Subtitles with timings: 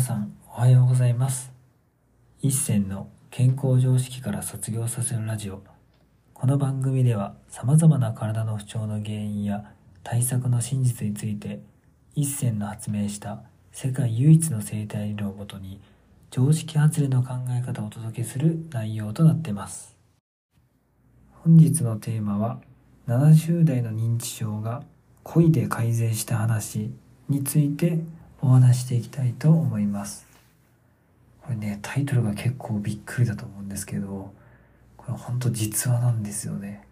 [0.00, 1.52] さんおはようございます。
[2.40, 5.62] 一銭の健康常識から卒業させるラジオ。
[6.32, 11.60] この番組では様々な体の不調の原因や対策の真実について
[12.14, 13.42] 一銭の発明した
[13.72, 15.82] 世界唯一の生態理論をもとに
[16.30, 19.96] 常識外れの考え方をお届けする内容となってます。
[21.44, 22.58] 本日のテーマは
[23.06, 24.82] 70代の認知症が
[25.24, 26.90] 恋で改善した話
[27.28, 27.98] について
[28.42, 30.26] お話していきたいと思います。
[31.42, 34.32] これねタイトルが結構びっくりだと思うんですけど
[34.96, 36.86] これほんと実話なんですよね。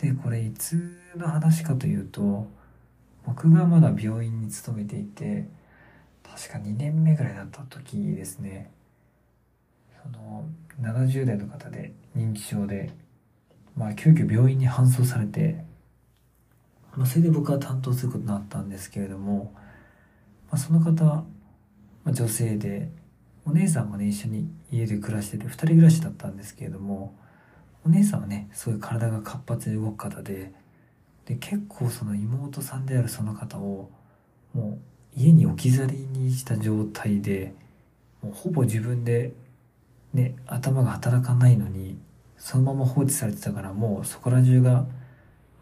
[0.00, 2.46] でこれいつの話かというと
[3.26, 5.48] 僕がまだ病院に勤めていて
[6.22, 8.70] 確か2年目ぐらいだった時ですね。
[10.02, 10.44] その
[10.80, 12.90] 70代の方で認知症で
[13.76, 15.64] まあ急遽病院に搬送されて、
[16.96, 19.54] まあ、それで僕は担当することになったんですけれども
[20.52, 21.24] あ、その方、ま
[22.06, 22.90] あ、女性で
[23.44, 27.16] お姉さんもね一緒に家で暮らしてて2人暮らしだったんですけれども
[27.84, 30.52] お姉さんはねすごい体が活発で動く方で
[31.26, 33.90] で結構その妹さんであるその方を
[34.54, 34.78] も
[35.16, 37.54] う家に置き去りにした状態で
[38.22, 39.32] もうほぼ自分で
[40.12, 41.98] ね頭が働かないのに
[42.36, 44.86] そのまま放置されてたからもうそこら中が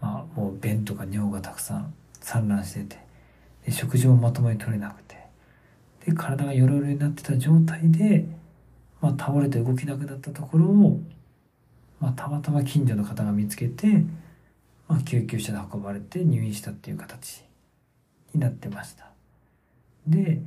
[0.01, 3.08] まあもう便とか尿がたくさん散乱してて
[3.71, 5.19] 食事もまともに取れなくて。
[6.05, 8.25] で体がヨロヨロになってた状態で、
[9.01, 11.01] まあ、倒れて動けなくなったところを、
[12.01, 14.05] まあ、たまたま近所の方が見つけて、
[14.87, 17.45] まあ、救急車で運ばれて入院したっていう形
[18.33, 19.11] になってました。
[20.07, 20.41] で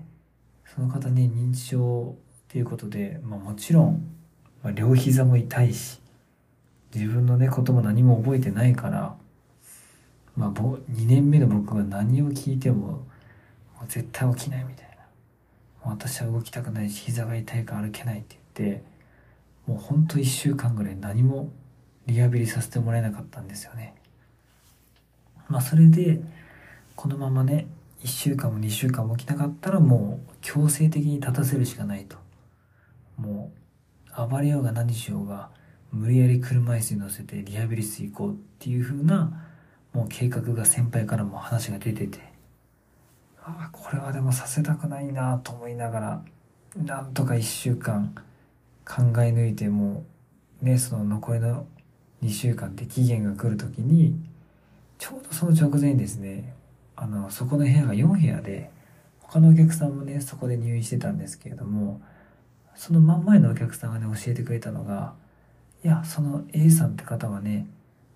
[0.66, 4.04] その方ね認知症っていうことで、まあ、もちろん、
[4.64, 6.00] まあ、両膝も痛いし
[6.96, 9.16] 自分のねことも何も覚えてないから
[10.36, 13.06] まあ、2年目の僕が何を聞いても
[13.82, 14.92] もう絶対起きないみたいな。
[15.84, 18.84] 私は動きたくないし膝が痛いから歩けないって言って
[19.66, 21.52] もうほんと1週間ぐらい何も
[22.06, 23.96] リハビリさせてもらえなかったんですよね。
[25.50, 26.22] まあそれで
[26.96, 27.68] このままね
[28.04, 32.18] 1週間も2週間も起きなかったらもう強制的に立たせるしかないと。
[33.18, 33.52] も
[34.16, 35.50] う暴れようが何しようが
[35.92, 39.48] 無理やり車椅子に乗せてリハビリ室行こうっていう風な
[39.94, 42.31] もう計画が先輩からも話が出てて。
[43.44, 46.24] あこれはでもさせたくないなと思いながら
[46.78, 48.14] なんとか1週間
[48.86, 50.04] 考え抜いても
[50.62, 51.66] うねその残りの
[52.24, 54.16] 2週間で期限が来る時に
[54.98, 56.54] ちょうどその直前にですね
[56.96, 58.70] あのそこの部屋が4部屋で
[59.20, 62.02] 他のお客さんもねそこで入院してたんですけれども
[62.76, 65.14] その真ん前のお客さんがね教えてくれたのが
[65.84, 67.68] いやその A さんって方はね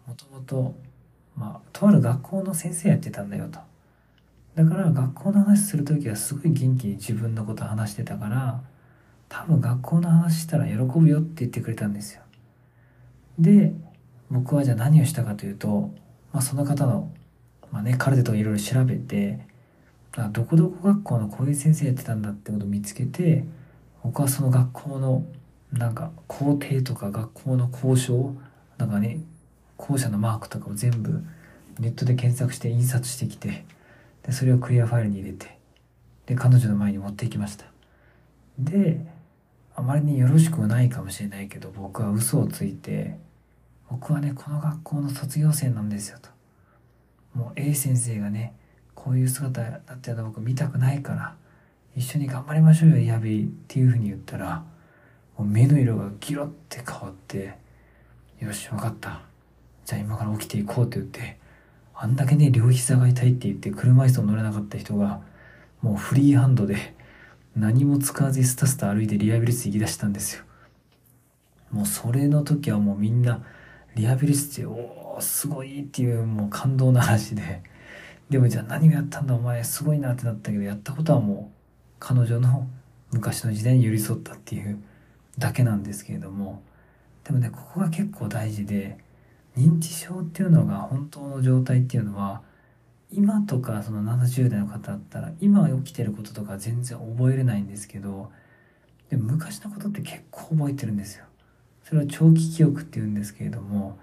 [0.07, 0.75] もともと
[1.35, 3.59] ま、とある学校の先生やってたんだよと。
[4.55, 8.61] だから学校の話する時はすごい元気に自分のこと話してたから
[9.27, 12.21] 多分学校の話したら喜ぶよって言ってくれたんですよ。
[13.37, 13.73] で
[14.31, 15.93] 僕はじゃあ何をしたかというと、
[16.31, 17.11] まあ、その方の、
[17.71, 19.45] まあね、カルテとかいろいろ調べて
[20.31, 23.43] どこどこ学校のこういう先生やってたんだってことを見つけて
[24.03, 25.25] 僕はその学校の
[25.73, 28.33] なんか校庭とか学校の交渉
[28.77, 29.19] なんかね
[29.75, 31.21] 校舎のマークとかを全部
[31.79, 33.65] ネットで検索して印刷してきて
[34.25, 35.57] でそれをクリアファイルに入れて
[36.25, 37.65] で彼女の前に持っていきました。
[38.57, 39.05] で
[39.75, 43.17] あまりによろしくはないかもしれないけど僕は嘘をついて
[43.89, 46.29] 僕はねこの学校の卒業生なんですよと。
[47.33, 48.55] もう A 先生がね
[48.95, 51.35] こういう姿だっての僕見たくないから
[51.95, 54.63] 一緒に頑張りましょうよリハビリっていうふうに言ったら
[55.37, 57.57] もう目の色がギロって変わって
[58.39, 59.21] よし分かった。
[59.85, 61.37] じゃあ今から起きていこうって言って、
[61.97, 65.21] あんだけね、両膝が痛いって言って車椅子を乗れなかった人が、
[65.81, 66.95] もうフリーハンドで
[67.55, 70.43] 何も使わずスタスタ歩いてリハビリ室行き出したんですよ。
[71.71, 73.43] もうそれの時はもうみんな、
[73.95, 77.63] リハビリ室で、おー、すごいっていうもう感動の話で、
[78.29, 81.55] でもじゃあ何をやったんだお前すごいなってなったけど、やったことはもう
[81.99, 82.67] 彼女の
[83.11, 84.83] 昔の時代に寄り添ったっていう
[85.37, 86.61] だけなんですけれども、
[87.23, 88.97] でもね、ここが結構大事で、
[89.57, 92.41] 認知症っていうのが本当の状態っていうのは
[93.11, 98.31] 今とかその70代の方だったら今起きてることとか全然覚えれないんですけど
[99.09, 101.25] でも昔のことって結構覚えてるんですよ。
[101.83, 103.99] それは長期記憶っていうんですけれども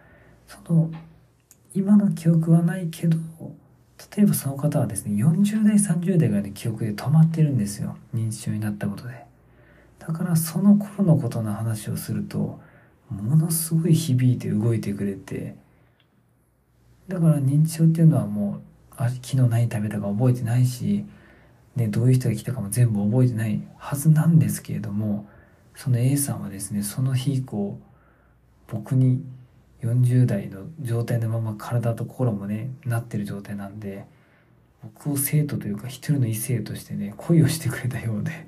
[0.46, 0.90] その
[1.74, 3.18] 今の記憶はないけど
[4.16, 9.24] 例えばその方はですね40代30代ぐらいの記憶で止まってるんですよ認知症になったことで。
[9.98, 12.60] だからその頃のことの話をすると
[13.12, 15.56] ものすごい響いて動いてくれて
[17.08, 21.04] だから認知症っていうのはもうあ昨日何食べたか覚えてないし
[21.76, 25.26] ね、どういう人が来たかも全部覚えてないはずなんですけれども
[25.74, 27.78] その A さんはですねその日以降
[28.68, 29.22] 僕に
[29.82, 34.04] 40代の状態のまま体と心もねなってる状態なんで
[34.82, 38.46] 僕を生徒というか一人の異性としてね恋をしてくれたようで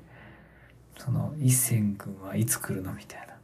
[0.97, 3.34] その一線君はいつ来るのみたいな。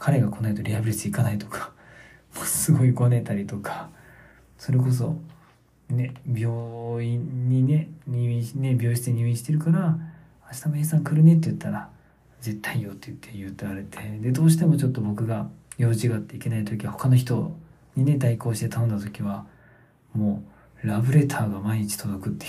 [0.00, 1.70] 彼が来ないとリハビリ室行かないとか
[2.34, 3.90] もうすごいごねたりとか
[4.58, 5.20] それこそ
[5.90, 9.98] ね病院にね入院ね病室に入院してるから
[10.50, 11.90] 「明日も A さん来るね」って言ったら
[12.40, 17.54] 「絶対よ」って言って言ってられてでどうしてもちょっと僕が用事があっていけない時は他の人
[17.94, 19.46] にね代行して頼んだ時は
[20.14, 20.42] も
[20.82, 22.48] うラブレターが毎日届くってい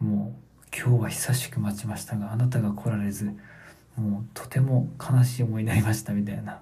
[0.00, 3.32] うもう今日は久しく待ちましたがあなたが来られず
[3.96, 6.52] もうとても悲しい思いになりましたみたいな。
[6.52, 6.58] っ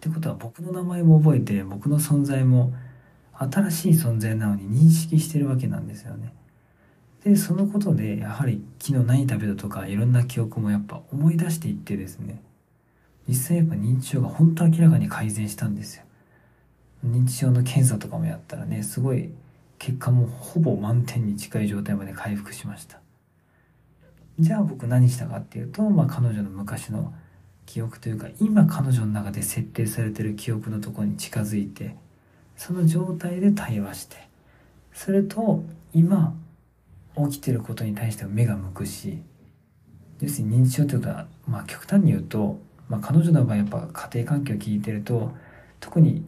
[0.00, 2.72] てことは僕の名前も覚えて僕の存在も
[3.34, 6.32] 新しい存在なのに認識してるわけなんですよね。
[7.24, 12.42] でそのことでやはり昨日何食べたとかいろんな記憶もやっぱ思い出していってですね
[13.28, 16.04] 実際やっぱ認知症が本当明らかに改善したんですよ
[17.06, 19.30] 認知症の検査とかもやったらねすごい
[19.78, 22.99] 結果もほぼ満点に近い状態まで回復しました
[24.40, 27.12] じゃあ僕何したかっていうと、まあ、彼女の昔の
[27.66, 31.94] 記憶というか今彼女の中で設定されてる記憶のとこに近づいて
[32.56, 34.28] その状態で対話して
[34.92, 35.62] それと
[35.94, 36.34] 今
[37.16, 39.22] 起きてることに対しては目が向くし
[40.20, 42.58] 要するに認知症というか、まあ、極端に言うと
[42.90, 45.30] まあ、彼女の場合やっぱ家庭環境を聞いてると
[45.78, 46.24] 特に、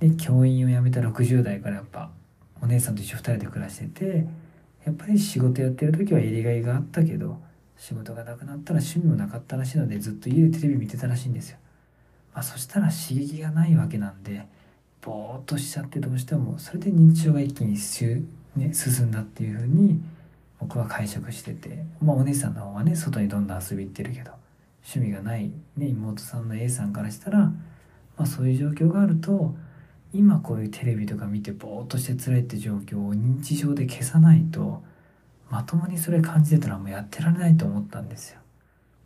[0.00, 2.10] ね、教員を辞めた60代からやっぱ
[2.62, 4.26] お姉さんと一緒2人で暮らしてて
[4.84, 7.38] やっぱり仕事やってる時はやりがいがあったけど
[7.76, 11.58] 仕事がなくなったら趣味もなかったらしいのでずっと家でテレビ見てたらしいんですよ。
[12.34, 14.46] まあ、そしたら刺激がないわけなんで
[15.00, 17.76] ぼーっとしちゃってどうしてもそれで認知症が一気に
[18.56, 20.00] ね、進んだっていうふうに
[20.58, 24.32] 僕は解釈してて、まあ、お姉さんの方はね外にどんどん遊び行ってるけど
[24.82, 27.54] 趣味がない、ね、妹さんの A さんからしたら、ま
[28.20, 29.54] あ、そういう状況があると
[30.12, 34.82] 今こういうテレビとか見てぼーっとして辛いって状況を認知症で消さないと
[35.50, 38.40] まともにそれ感じてたらもうやってられないと思ったんですよ。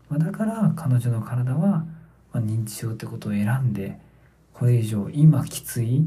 [0.09, 1.87] まあ、だから彼女の体は、ま
[2.35, 3.99] あ、認知症ってことを選んで
[4.55, 6.05] これ以上今きつい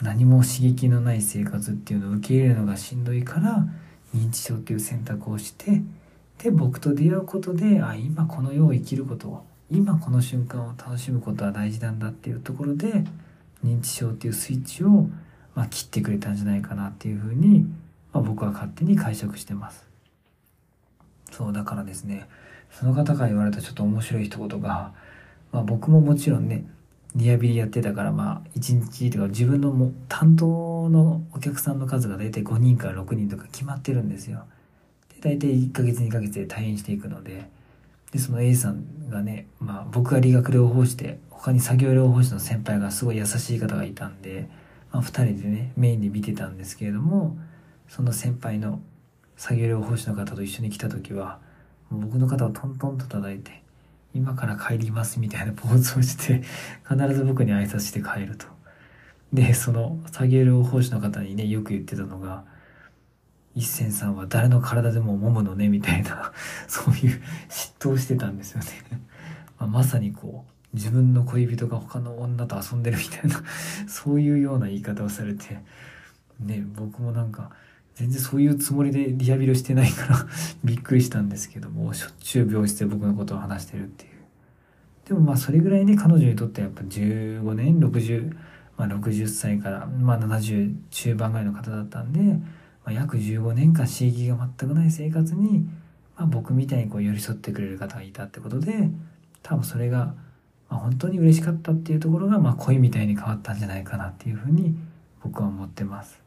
[0.00, 3.66] 何も刺激のない生活っていうのを受け入れるのがしんどいから
[4.14, 5.82] 認知症っていう選択をして
[6.38, 13.04] で僕と出会うことであ今この世を生きることを今この瞬間を楽しむことは大事なんだっていうところで
[13.64, 15.08] 認知症っていうスイッチを、
[15.54, 17.64] まあ、切ってくれたんじゃないかなっていうふうに、
[18.14, 19.86] まあ、僕は勝手に解釈してます。
[21.32, 22.28] そうだからですね
[22.70, 24.92] その方から言われたちょっと面白い一言が、
[25.52, 26.64] まあ、僕ももちろんね
[27.16, 34.44] リハビリやってたからまあ1日とか自分のも担当のお客さんの数が大体5人から6人とか決まってるんですよ。
[35.20, 37.48] で大体1ヶ月2ヶ月で退院していくので
[38.12, 44.48] でその A さんがね、まあ、僕が理学療法士で他に作業療法士の先輩がすごい優しい方がいたんで、
[44.92, 47.36] まあ、2人でねメインで見てたんですけれども
[47.88, 48.80] その先輩の
[49.36, 51.40] 作業療法士の方と一緒に来た時は
[51.90, 53.62] 僕の肩をトントンと叩いて
[54.14, 56.42] 「今から帰ります」みたいなポーズをして
[56.88, 58.46] 必ず僕に挨拶して帰ると。
[59.32, 62.44] でその作業療法士の方にねよく言ってたのが
[63.56, 66.32] 一銭さんは誰の体でも揉むのねみたいな
[66.68, 68.66] そういう嫉妬をしてたんですよね
[69.58, 73.42] まあ、まさにこう自分の恋人が他の女と遊んでるみたいな
[73.86, 75.60] そういうような言い方をされて
[76.40, 77.50] ね僕もなんか
[77.94, 80.26] 全然そういうつもりでリハビリをしてないから
[80.64, 84.10] びっくりしたんですけどもしょっちゅう病室で僕のことを話してるっていう
[85.08, 88.34] でもまあそれぐらいね彼女にとってはやっぱ15年60
[88.76, 92.40] まあ60歳からまあ70中盤ぐらいの方だったんで
[92.84, 95.66] まあ、約15年間刺激が全くない生活に、
[96.16, 98.90] まあ、僕みたいにこう寄り添ってくれる方がいたってことで
[99.42, 100.14] 多分それが、
[100.68, 104.76] まあ、本当に嬉しかったっていうところが、まあ、恋みたいに変わったんじゃないかなっていうふうに
[105.22, 106.23] 僕は思ってます。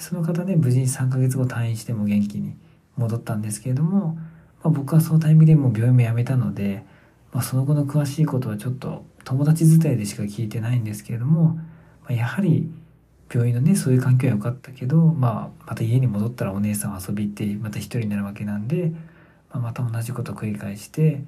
[0.00, 2.56] でその方ね無事に3ヶ月後退院しても元気に
[2.96, 4.22] 戻ったんですけれども、ま
[4.64, 6.84] あ、僕はそのタイミングでもう病院も辞めたので、
[7.32, 11.62] まあ、その後の詳しいことはちょっと友達伝いでしか聞いてないんですけれども、ま
[12.08, 12.70] あ、やはり
[13.30, 18.92] 病院のねそういう環境は良かったけど、まあ、また家に戻ったらお姉さん遊び行ってまた一人になるわけなんで、
[19.50, 21.22] まあ、また同じことを繰り返して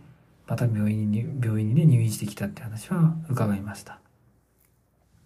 [0.46, 3.98] また病院に病院にね入院してきたって話は伺いました。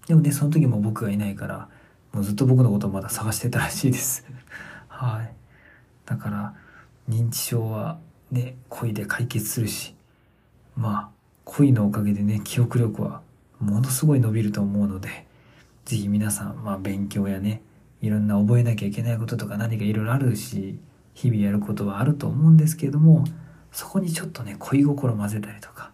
[0.08, 1.68] でもねその時も僕がいないから
[2.16, 4.24] もうずっと僕のことをまだ探してたらしいです。
[4.88, 5.34] はい。
[6.06, 6.54] だから
[7.10, 7.98] 認知症は
[8.30, 9.94] ね恋で解決するし
[10.78, 11.08] まあ
[11.44, 13.20] 恋のおかげでね記憶力は
[13.60, 15.26] ものすごい伸びると思うので
[15.84, 17.60] 是非皆さん、まあ、勉強やね
[18.00, 20.78] いろんな覚えなきゃいけないこととか何かいろいろあるし
[21.12, 23.24] 日々やることはあると思うんですけれども
[23.72, 25.92] そこにちょっとね恋心混ぜたりとか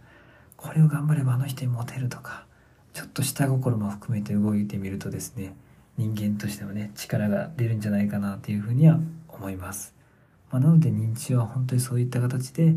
[0.57, 2.47] これを頑張ればあの人にモテるとか
[2.93, 5.57] ちょっと下心も含めて動いてみるとですね
[5.99, 9.95] 人間としてもね力が出るんじゃないかなというふうには思います、
[10.51, 12.75] まあ、なので認知症は本当にそういった形で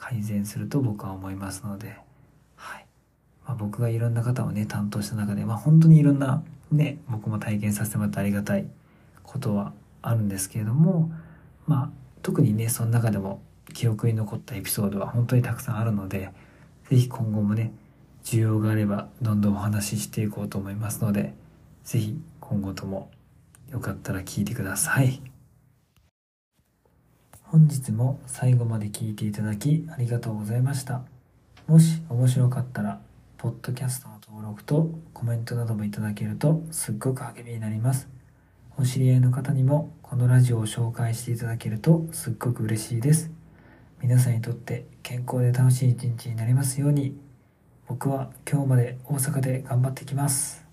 [0.00, 1.98] 改善すると僕は思いますので、
[2.56, 2.86] はい。
[3.46, 8.66] まあ、僕がいろんな方をね担当した中で、まあ、本当にいろんなね僕も体験させてもらってありがたい
[9.22, 11.12] ことはあるんですけれども
[11.66, 11.90] まあ
[12.22, 13.42] 特にねその中でも
[13.74, 16.30] 記憶に残ったエピソードは本当にたくさんあるので
[16.88, 17.72] 是非今後もね
[18.24, 21.34] 需要があればどんどんお話ししていこうと思いますので
[21.84, 22.18] 是非
[22.50, 23.12] 今後とも
[23.70, 25.22] よかったら聞いてください。
[27.44, 31.02] 本日も最後まで聞いていただきありがとうございました。
[31.68, 33.00] もし面白かったら、
[33.38, 38.08] ポッドキャストの登録とコメントなどもいただけるとすっごく励みになります。
[38.76, 43.30] お知り合いの方にもこのラジオを紹介していただけるとすっごく嬉しいです。
[44.02, 47.16] 皆さんにとって健康で楽しい一日になりますように、
[47.86, 50.69] 僕は今日まで大阪で頑張ってきます。